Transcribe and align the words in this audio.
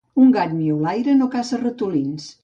Un 0.21 0.29
gat 0.35 0.53
miolaire 0.53 1.13
no 1.19 1.27
caça 1.35 1.59
ratolins. 1.65 2.27